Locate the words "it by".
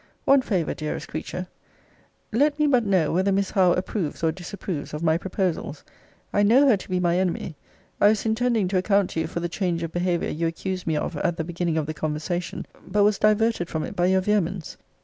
13.83-14.07